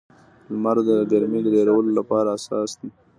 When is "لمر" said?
0.51-0.77